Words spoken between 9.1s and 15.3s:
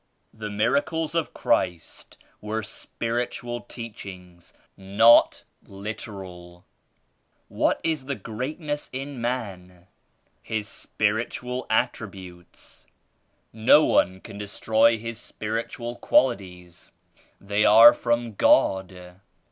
man?" "His spiritual attributes. No one can destroy ,his